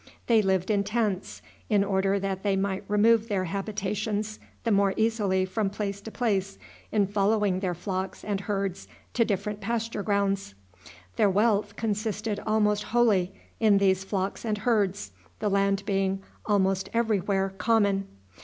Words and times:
They 0.25 0.41
lived 0.41 0.71
in 0.71 0.83
tents, 0.83 1.43
in 1.69 1.83
order 1.83 2.17
that 2.19 2.41
they 2.41 2.55
might 2.55 2.83
remove 2.87 3.27
their 3.27 3.43
habitations 3.43 4.39
the 4.63 4.71
more 4.71 4.95
easily 4.97 5.45
from 5.45 5.69
place 5.69 6.01
to 6.01 6.09
place 6.09 6.57
in 6.91 7.05
following 7.05 7.59
their 7.59 7.75
flocks 7.75 8.25
and 8.25 8.39
herds 8.41 8.87
to 9.13 9.23
different 9.23 9.61
pasture 9.61 10.01
grounds. 10.01 10.55
Their 11.17 11.29
wealth 11.29 11.75
consisted 11.75 12.39
almost 12.47 12.81
wholly 12.81 13.31
in 13.59 13.77
these 13.77 14.03
flocks 14.03 14.43
and 14.43 14.57
herds, 14.57 15.11
the 15.37 15.49
land 15.51 15.83
being 15.85 16.23
almost 16.47 16.89
every 16.95 17.19
where 17.19 17.49
common. 17.51 18.07